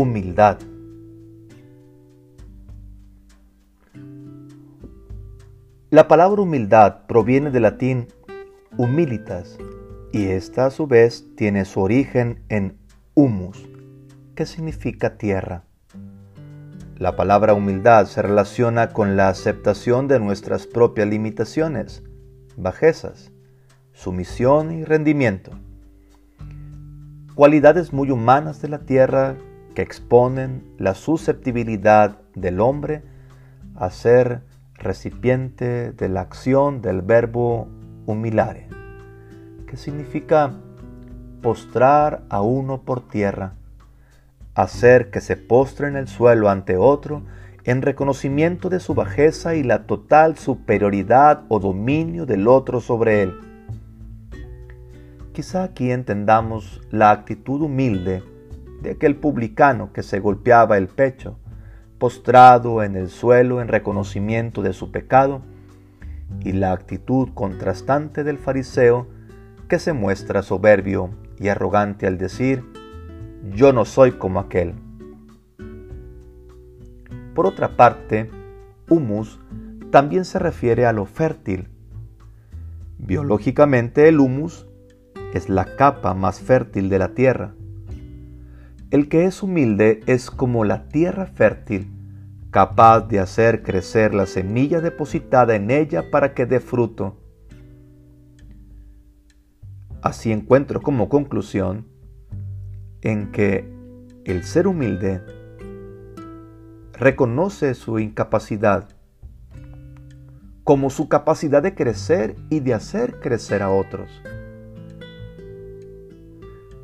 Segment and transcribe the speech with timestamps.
[0.00, 0.56] humildad.
[5.90, 8.08] La palabra humildad proviene del latín
[8.78, 9.58] humilitas
[10.10, 12.78] y esta a su vez tiene su origen en
[13.12, 13.68] humus,
[14.34, 15.64] que significa tierra.
[16.96, 22.02] La palabra humildad se relaciona con la aceptación de nuestras propias limitaciones,
[22.56, 23.32] bajezas,
[23.92, 25.50] sumisión y rendimiento.
[27.34, 29.36] Cualidades muy humanas de la tierra
[29.82, 33.02] exponen la susceptibilidad del hombre
[33.76, 34.42] a ser
[34.74, 37.68] recipiente de la acción del verbo
[38.06, 38.68] humilare,
[39.66, 40.52] que significa
[41.42, 43.54] postrar a uno por tierra,
[44.54, 47.22] hacer que se postre en el suelo ante otro
[47.64, 53.34] en reconocimiento de su bajeza y la total superioridad o dominio del otro sobre él.
[55.32, 58.22] Quizá aquí entendamos la actitud humilde
[58.82, 61.38] de aquel publicano que se golpeaba el pecho,
[61.98, 65.42] postrado en el suelo en reconocimiento de su pecado,
[66.40, 69.08] y la actitud contrastante del fariseo
[69.68, 72.64] que se muestra soberbio y arrogante al decir,
[73.54, 74.74] yo no soy como aquel.
[77.34, 78.30] Por otra parte,
[78.88, 79.40] humus
[79.90, 81.68] también se refiere a lo fértil.
[82.98, 84.66] Biológicamente el humus
[85.32, 87.54] es la capa más fértil de la tierra.
[88.90, 91.92] El que es humilde es como la tierra fértil,
[92.50, 97.16] capaz de hacer crecer la semilla depositada en ella para que dé fruto.
[100.02, 101.86] Así encuentro como conclusión
[103.02, 103.72] en que
[104.24, 105.22] el ser humilde
[106.92, 108.88] reconoce su incapacidad
[110.64, 114.08] como su capacidad de crecer y de hacer crecer a otros.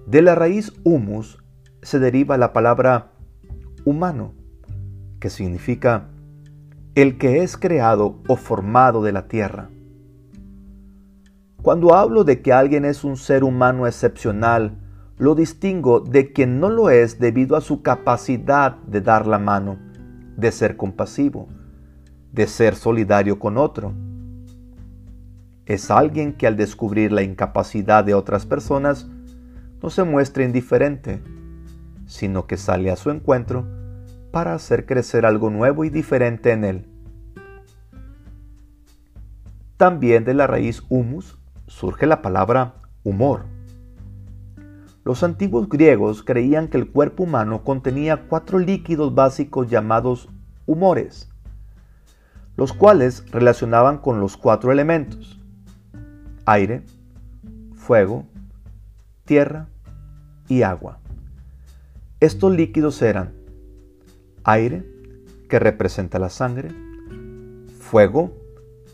[0.07, 1.39] De la raíz humus
[1.87, 3.13] se deriva la palabra
[3.85, 4.35] humano,
[5.21, 6.09] que significa
[6.97, 9.71] el que es creado o formado de la tierra.
[11.63, 14.81] Cuando hablo de que alguien es un ser humano excepcional,
[15.17, 19.79] lo distingo de quien no lo es debido a su capacidad de dar la mano,
[20.37, 21.47] de ser compasivo,
[22.33, 23.95] de ser solidario con otro.
[25.67, 29.09] Es alguien que al descubrir la incapacidad de otras personas
[29.81, 31.23] no se muestra indiferente,
[32.07, 33.67] sino que sale a su encuentro
[34.31, 36.87] para hacer crecer algo nuevo y diferente en él.
[39.77, 43.45] También de la raíz humus surge la palabra humor.
[45.05, 50.29] Los antiguos griegos creían que el cuerpo humano contenía cuatro líquidos básicos llamados
[50.67, 51.31] humores,
[52.57, 55.41] los cuales relacionaban con los cuatro elementos,
[56.45, 56.85] aire,
[57.75, 58.27] fuego,
[59.25, 59.69] tierra
[60.49, 60.99] y agua.
[62.19, 63.35] Estos líquidos eran
[64.43, 64.87] aire,
[65.51, 66.71] que representa la sangre,
[67.79, 68.33] fuego,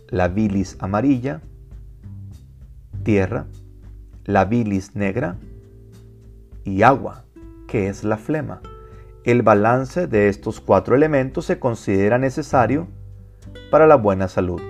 [0.09, 1.41] la bilis amarilla,
[3.05, 3.47] tierra,
[4.25, 5.37] la bilis negra
[6.65, 7.25] y agua,
[7.69, 8.61] que es la flema.
[9.23, 12.89] El balance de estos cuatro elementos se considera necesario
[13.71, 14.61] para la buena salud.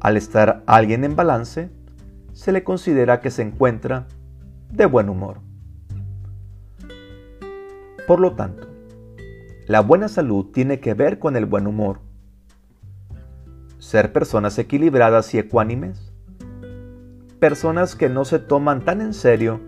[0.00, 1.70] Al estar alguien en balance,
[2.34, 4.06] se le considera que se encuentra
[4.70, 5.49] de buen humor.
[8.06, 8.68] Por lo tanto,
[9.66, 12.00] la buena salud tiene que ver con el buen humor.
[13.78, 16.12] Ser personas equilibradas y ecuánimes.
[17.38, 19.60] Personas que no se toman tan en serio,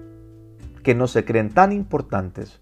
[0.83, 2.61] que no se creen tan importantes.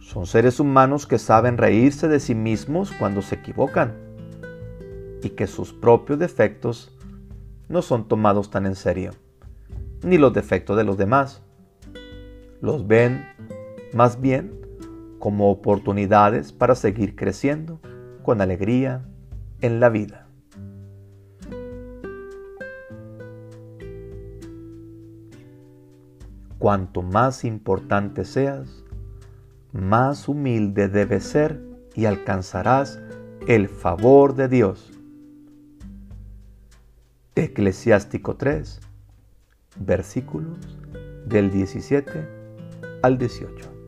[0.00, 3.94] Son seres humanos que saben reírse de sí mismos cuando se equivocan
[5.22, 6.92] y que sus propios defectos
[7.68, 9.12] no son tomados tan en serio,
[10.02, 11.42] ni los defectos de los demás.
[12.60, 13.26] Los ven
[13.94, 14.52] más bien
[15.18, 17.80] como oportunidades para seguir creciendo
[18.22, 19.04] con alegría
[19.60, 20.26] en la vida.
[26.58, 28.84] Cuanto más importante seas,
[29.72, 31.60] más humilde debes ser
[31.94, 33.00] y alcanzarás
[33.48, 34.92] el favor de Dios.
[37.34, 38.80] Eclesiástico 3,
[39.80, 40.78] versículos
[41.26, 42.28] del 17
[43.02, 43.81] al 18.